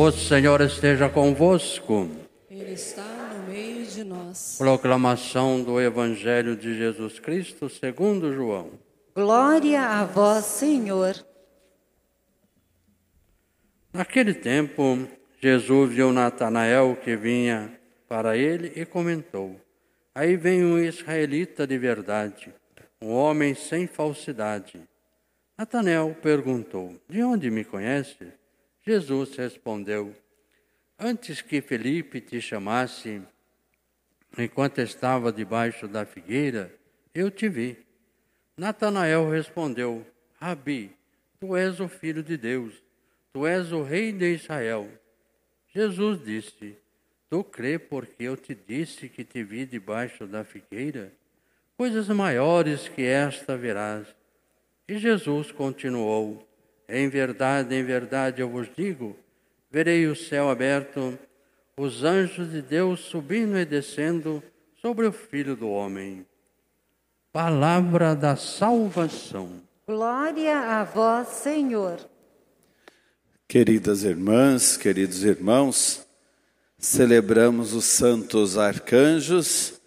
[0.00, 2.08] O Senhor esteja convosco.
[2.48, 4.54] Ele está no meio de nós.
[4.56, 8.70] Proclamação do Evangelho de Jesus Cristo segundo João.
[9.12, 11.16] Glória a vós, Senhor.
[13.92, 15.08] Naquele tempo,
[15.42, 17.76] Jesus viu Natanael que vinha
[18.08, 19.60] para ele e comentou:
[20.14, 22.54] Aí vem um israelita de verdade,
[23.02, 24.80] um homem sem falsidade.
[25.58, 28.38] Natanael perguntou: De onde me conhece?
[28.88, 30.16] Jesus respondeu:
[30.98, 33.20] Antes que Felipe te chamasse,
[34.38, 36.74] enquanto estava debaixo da figueira,
[37.14, 37.76] eu te vi.
[38.56, 40.06] Natanael respondeu:
[40.40, 40.90] Rabi,
[41.38, 42.82] tu és o filho de Deus,
[43.30, 44.90] tu és o rei de Israel.
[45.68, 46.74] Jesus disse:
[47.28, 51.12] Tu crê porque eu te disse que te vi debaixo da figueira?
[51.76, 54.06] Coisas maiores que esta verás.
[54.88, 56.47] E Jesus continuou:
[56.88, 59.16] Em verdade, em verdade eu vos digo:
[59.70, 61.18] verei o céu aberto,
[61.76, 64.42] os anjos de Deus subindo e descendo
[64.80, 66.26] sobre o Filho do Homem.
[67.32, 69.62] Palavra da salvação.
[69.86, 71.98] Glória a vós, Senhor.
[73.46, 76.06] Queridas irmãs, queridos irmãos,
[76.78, 79.80] celebramos os santos arcanjos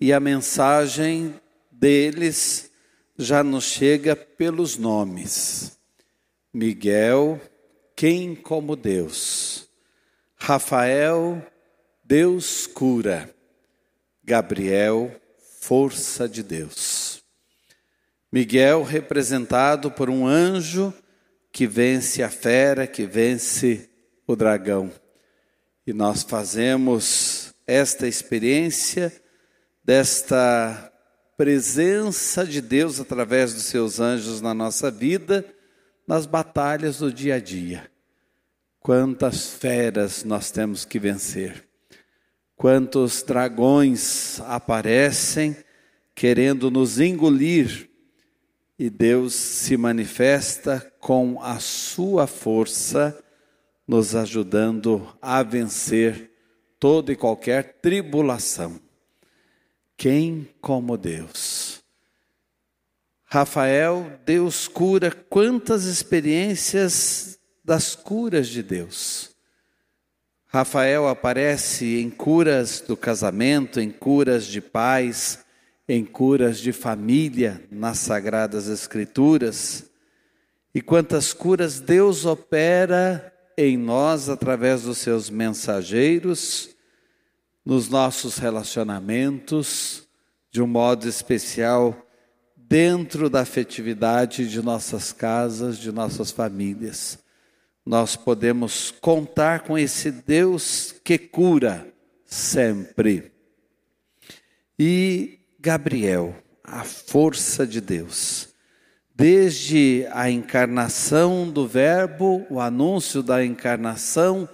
[0.00, 1.34] e a mensagem
[1.70, 2.70] deles
[3.16, 5.78] já nos chega pelos nomes.
[6.56, 7.38] Miguel,
[7.94, 9.68] quem como Deus.
[10.36, 11.46] Rafael,
[12.02, 13.28] Deus cura.
[14.24, 15.14] Gabriel,
[15.60, 17.22] força de Deus.
[18.32, 20.94] Miguel, representado por um anjo
[21.52, 23.90] que vence a fera, que vence
[24.26, 24.90] o dragão.
[25.86, 29.12] E nós fazemos esta experiência
[29.84, 30.90] desta
[31.36, 35.44] presença de Deus através dos seus anjos na nossa vida,
[36.06, 37.90] nas batalhas do dia a dia.
[38.80, 41.66] Quantas feras nós temos que vencer.
[42.54, 45.56] Quantos dragões aparecem
[46.14, 47.90] querendo nos engolir
[48.78, 53.22] e Deus se manifesta com a sua força,
[53.86, 56.30] nos ajudando a vencer
[56.78, 58.78] toda e qualquer tribulação.
[59.96, 61.65] Quem como Deus?
[63.28, 69.34] Rafael, Deus cura quantas experiências das curas de Deus.
[70.46, 75.44] Rafael aparece em curas do casamento, em curas de paz,
[75.88, 79.90] em curas de família nas Sagradas Escrituras.
[80.72, 86.70] E quantas curas Deus opera em nós através dos seus mensageiros,
[87.64, 90.06] nos nossos relacionamentos,
[90.52, 92.05] de um modo especial,
[92.68, 97.18] dentro da afetividade de nossas casas, de nossas famílias.
[97.84, 101.86] Nós podemos contar com esse Deus que cura
[102.24, 103.30] sempre.
[104.78, 108.48] E Gabriel, a força de Deus.
[109.14, 114.48] Desde a encarnação do Verbo, o anúncio da encarnação,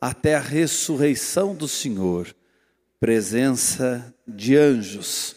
[0.00, 2.34] até a ressurreição do Senhor,
[2.98, 5.36] presença de anjos,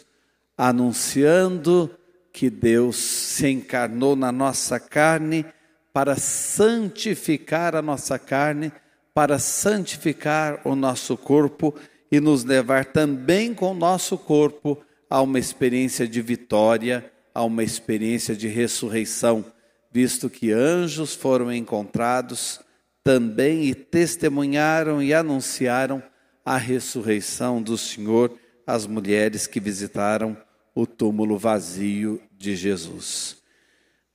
[0.58, 1.96] anunciando
[2.32, 5.46] que Deus se encarnou na nossa carne
[5.94, 8.72] para santificar a nossa carne,
[9.14, 11.76] para santificar o nosso corpo
[12.12, 17.64] e nos levar também com o nosso corpo a uma experiência de vitória, a uma
[17.64, 19.44] experiência de ressurreição,
[19.92, 22.62] visto que anjos foram encontrados
[23.04, 26.02] também e testemunharam e anunciaram
[26.46, 30.38] a ressurreição do Senhor às mulheres que visitaram
[30.74, 33.38] o túmulo vazio de Jesus.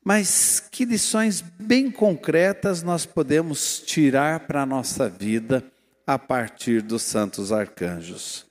[0.04, 5.64] Mas que lições bem concretas nós podemos tirar para a nossa vida
[6.06, 8.46] a partir dos santos arcanjos?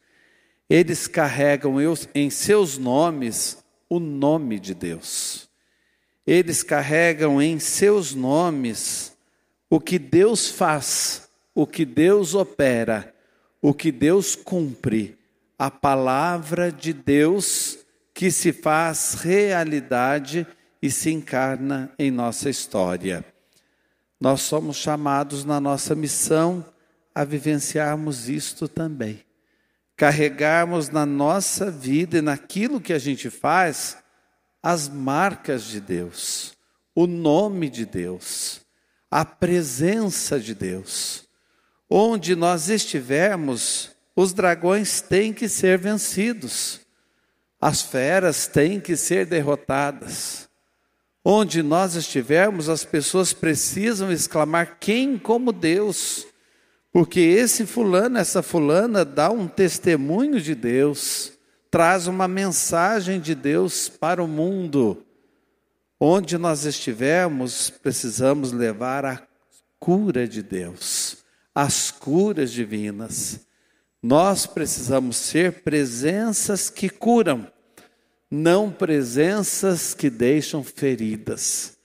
[0.70, 1.78] Eles carregam
[2.14, 5.48] em seus nomes o nome de Deus.
[6.28, 9.16] Eles carregam em seus nomes
[9.70, 13.14] o que Deus faz, o que Deus opera,
[13.62, 15.18] o que Deus cumpre,
[15.58, 17.85] a palavra de Deus
[18.16, 20.48] que se faz realidade
[20.82, 23.24] e se encarna em nossa história.
[24.20, 26.66] Nós somos chamados na nossa missão
[27.14, 29.24] a vivenciarmos isto também
[29.96, 33.98] carregarmos na nossa vida e naquilo que a gente faz
[34.62, 36.54] as marcas de Deus,
[36.94, 38.62] o nome de Deus,
[39.10, 41.26] a presença de Deus.
[41.90, 46.82] Onde nós estivermos, os dragões têm que ser vencidos,
[47.66, 50.48] as feras têm que ser derrotadas.
[51.24, 56.28] Onde nós estivermos, as pessoas precisam exclamar: quem como Deus?
[56.94, 61.32] Porque esse fulano, essa fulana dá um testemunho de Deus,
[61.72, 65.04] traz uma mensagem de Deus para o mundo.
[66.00, 69.24] Onde nós estivermos, precisamos levar a
[69.80, 71.18] cura de Deus,
[71.56, 73.40] as curas divinas.
[74.04, 77.52] Nós precisamos ser presenças que curam,
[78.36, 81.78] não presenças que deixam feridas.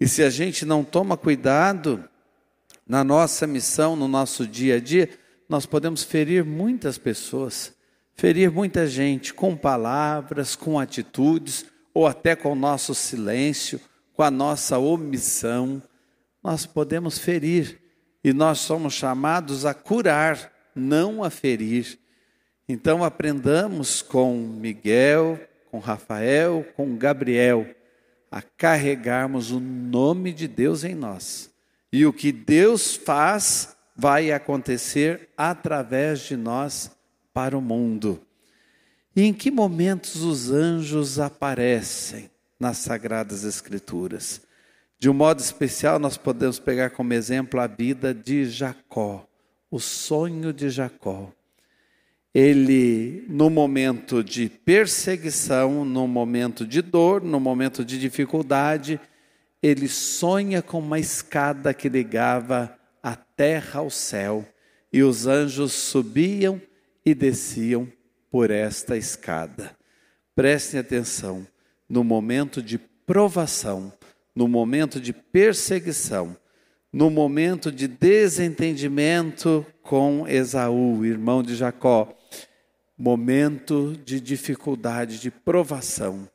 [0.00, 2.04] E se a gente não toma cuidado,
[2.86, 5.08] na nossa missão, no nosso dia a dia,
[5.48, 7.72] nós podemos ferir muitas pessoas,
[8.16, 11.64] ferir muita gente com palavras, com atitudes,
[11.94, 13.80] ou até com o nosso silêncio,
[14.14, 15.80] com a nossa omissão.
[16.42, 17.80] Nós podemos ferir
[18.22, 21.98] e nós somos chamados a curar, não a ferir.
[22.68, 25.38] Então aprendamos com Miguel,
[25.74, 27.66] com Rafael, com Gabriel,
[28.30, 31.52] a carregarmos o nome de Deus em nós
[31.92, 36.92] e o que Deus faz vai acontecer através de nós
[37.32, 38.20] para o mundo.
[39.16, 44.42] E em que momentos os anjos aparecem nas Sagradas Escrituras?
[44.96, 49.26] De um modo especial, nós podemos pegar como exemplo a vida de Jacó,
[49.68, 51.32] o sonho de Jacó.
[52.34, 59.00] Ele, no momento de perseguição, no momento de dor, no momento de dificuldade,
[59.62, 64.44] ele sonha com uma escada que ligava a terra ao céu,
[64.92, 66.60] e os anjos subiam
[67.06, 67.88] e desciam
[68.30, 69.76] por esta escada.
[70.34, 71.46] Prestem atenção,
[71.88, 73.92] no momento de provação,
[74.34, 76.36] no momento de perseguição,
[76.94, 82.16] no momento de desentendimento com Esaú, irmão de Jacó,
[82.96, 86.28] momento de dificuldade, de provação.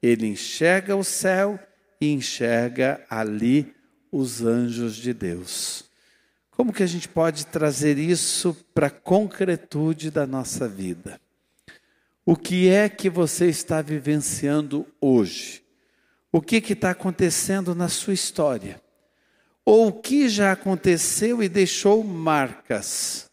[0.00, 1.58] Ele enxerga o céu
[2.00, 3.74] e enxerga ali
[4.12, 5.86] os anjos de Deus.
[6.52, 11.20] Como que a gente pode trazer isso para a concretude da nossa vida?
[12.24, 15.64] O que é que você está vivenciando hoje?
[16.30, 18.83] O que está acontecendo na sua história?
[19.64, 23.30] Ou o que já aconteceu e deixou marcas?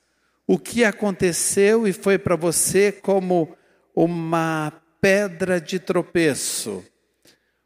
[0.48, 3.56] O que aconteceu e foi para você como
[3.95, 6.83] uma pedra de tropeço?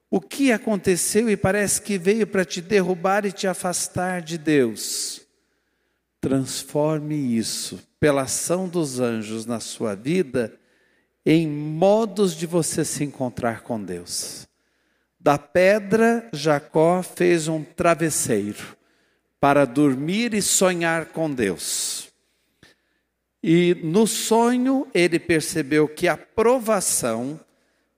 [0.10, 5.22] O que aconteceu e parece que veio para te derrubar e te afastar de Deus?
[6.22, 10.58] Transforme isso, pela ação dos anjos na sua vida,
[11.26, 14.48] em modos de você se encontrar com Deus.
[15.26, 18.78] Da pedra, Jacó fez um travesseiro
[19.40, 22.14] para dormir e sonhar com Deus.
[23.42, 27.40] E no sonho, ele percebeu que a provação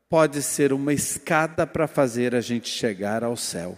[0.07, 3.77] pode ser uma escada para fazer a gente chegar ao céu.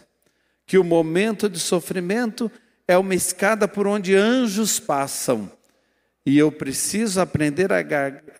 [0.63, 2.51] Que o momento de sofrimento
[2.87, 5.51] é uma escada por onde anjos passam.
[6.23, 7.81] E eu preciso aprender a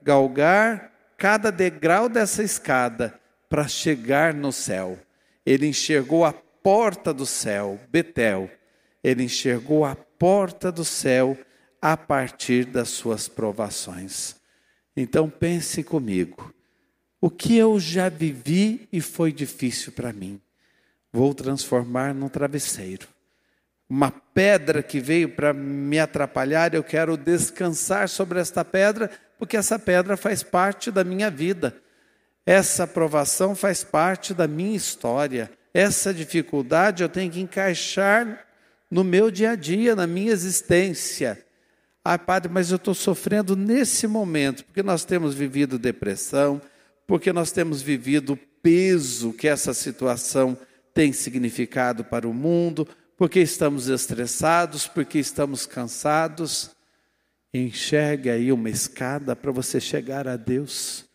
[0.03, 3.19] galgar cada degrau dessa escada
[3.49, 4.97] para chegar no céu.
[5.45, 8.49] Ele enxergou a porta do céu, Betel.
[9.03, 11.37] Ele enxergou a porta do céu
[11.81, 14.35] a partir das suas provações.
[14.95, 16.53] Então pense comigo.
[17.21, 20.39] O que eu já vivi e foi difícil para mim,
[21.11, 23.07] vou transformar num travesseiro.
[23.89, 29.79] Uma pedra que veio para me atrapalhar, eu quero descansar sobre esta pedra, porque essa
[29.79, 31.75] pedra faz parte da minha vida.
[32.45, 35.51] Essa provação faz parte da minha história.
[35.73, 38.45] Essa dificuldade eu tenho que encaixar
[38.89, 41.45] no meu dia a dia, na minha existência.
[42.03, 46.61] Ah, padre, mas eu estou sofrendo nesse momento, porque nós temos vivido depressão,
[47.05, 50.57] porque nós temos vivido o peso que essa situação
[50.93, 56.71] tem significado para o mundo, porque estamos estressados, porque estamos cansados.
[57.53, 61.08] Enxergue aí uma escada para você chegar a Deus.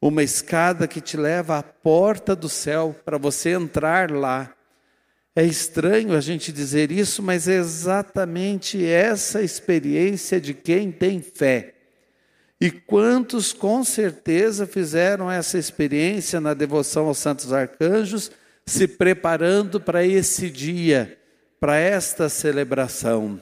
[0.00, 4.54] Uma escada que te leva à porta do céu para você entrar lá.
[5.36, 11.74] É estranho a gente dizer isso, mas é exatamente essa experiência de quem tem fé.
[12.60, 18.30] E quantos com certeza fizeram essa experiência na devoção aos santos arcanjos,
[18.66, 21.18] se preparando para esse dia,
[21.58, 23.40] para esta celebração.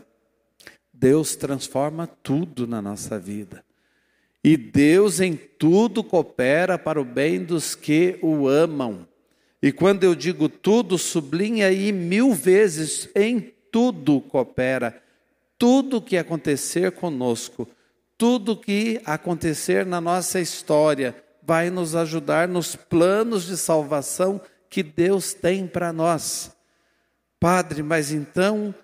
[0.92, 3.64] Deus transforma tudo na nossa vida.
[4.42, 9.06] E Deus em tudo coopera para o bem dos que o amam.
[9.60, 15.02] E quando eu digo tudo, sublinha aí mil vezes: em tudo coopera.
[15.58, 17.68] Tudo que acontecer conosco
[18.18, 25.32] tudo que acontecer na nossa história vai nos ajudar nos planos de salvação que Deus
[25.32, 26.50] tem para nós.
[27.38, 28.74] Padre, mas então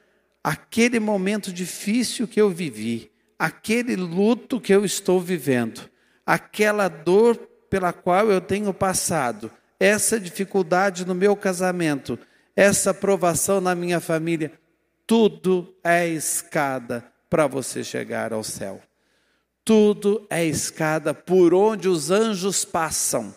[0.43, 5.89] aquele momento difícil que eu vivi, aquele luto que eu estou vivendo,
[6.25, 7.37] aquela dor
[7.69, 12.19] pela qual eu tenho passado, essa dificuldade no meu casamento,
[12.55, 14.53] essa provação na minha família,
[15.07, 18.81] tudo é escada para você chegar ao céu.
[19.65, 23.35] Tudo é escada por onde os anjos passam.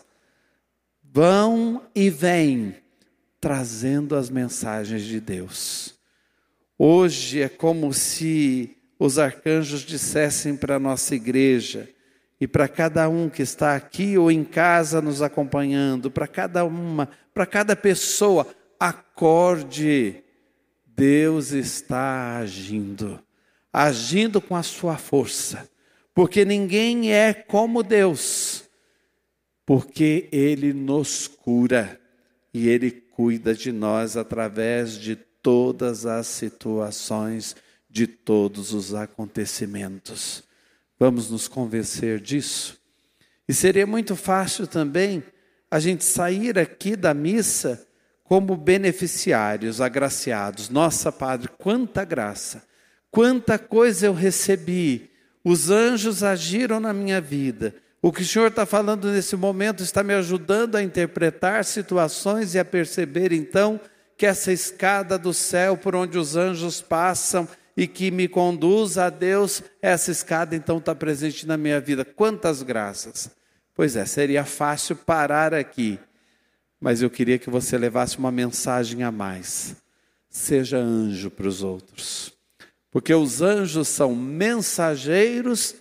[1.02, 2.76] Vão e vêm
[3.40, 5.94] trazendo as mensagens de Deus.
[6.78, 11.88] Hoje é como se os arcanjos dissessem para a nossa igreja
[12.40, 17.08] e para cada um que está aqui ou em casa nos acompanhando, para cada uma,
[17.32, 18.46] para cada pessoa,
[18.78, 20.22] acorde.
[20.86, 23.20] Deus está agindo,
[23.72, 25.68] agindo com a sua força,
[26.12, 28.64] porque ninguém é como Deus,
[29.64, 32.00] porque Ele nos cura
[32.52, 37.54] e Ele cuida de nós através de todas as situações,
[37.88, 40.42] de todos os acontecimentos.
[40.98, 42.78] Vamos nos convencer disso?
[43.48, 45.22] E seria muito fácil também
[45.70, 47.86] a gente sair aqui da missa
[48.24, 50.68] como beneficiários, agraciados.
[50.68, 52.62] Nossa, Padre, quanta graça,
[53.10, 55.10] quanta coisa eu recebi.
[55.42, 57.74] Os anjos agiram na minha vida.
[58.02, 62.58] O que o Senhor está falando nesse momento está me ajudando a interpretar situações e
[62.58, 63.80] a perceber então
[64.16, 69.08] que essa escada do céu por onde os anjos passam e que me conduz a
[69.08, 72.04] Deus, essa escada então está presente na minha vida.
[72.04, 73.30] Quantas graças!
[73.72, 75.96] Pois é, seria fácil parar aqui,
[76.80, 79.76] mas eu queria que você levasse uma mensagem a mais.
[80.28, 82.32] Seja anjo para os outros,
[82.90, 85.76] porque os anjos são mensageiros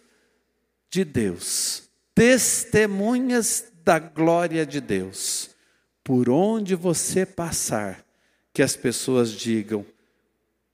[0.91, 1.87] de Deus
[2.17, 5.51] testemunhas da glória de Deus.
[6.03, 8.03] Por onde você passar,
[8.51, 9.85] que as pessoas digam,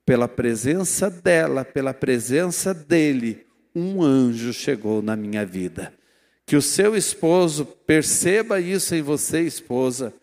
[0.06, 3.46] pela presença dela, pela presença dele,
[3.76, 5.94] um anjo chegou na minha vida.
[6.46, 10.14] Que o seu esposo perceba isso em você, esposa.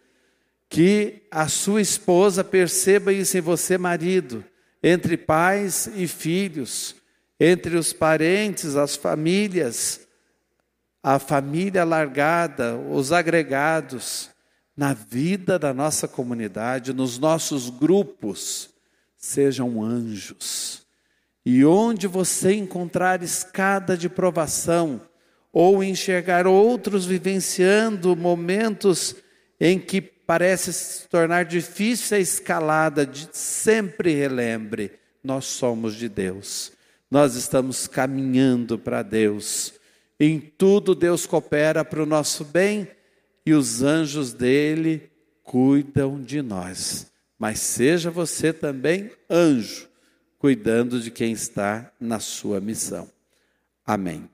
[0.69, 4.45] Que a sua esposa perceba isso em você, marido.
[4.83, 6.95] Entre pais e filhos,
[7.39, 10.09] entre os parentes, as famílias
[11.03, 14.31] a família largada, os agregados,
[14.77, 18.70] na vida da nossa comunidade, nos nossos grupos,
[19.21, 20.87] sejam anjos.
[21.47, 25.00] E onde você encontrar escada de provação,
[25.53, 29.15] ou enxergar outros vivenciando momentos
[29.61, 36.73] em que parece se tornar difícil a escalada, sempre relembre: nós somos de Deus,
[37.11, 39.79] nós estamos caminhando para Deus
[40.21, 42.87] em tudo Deus coopera para o nosso bem
[43.47, 45.11] e os anjos dele
[45.43, 47.10] cuidam de nós.
[47.40, 49.88] Mas seja você também anjo,
[50.38, 53.11] cuidando de quem está na sua missão.
[53.82, 54.28] Amém.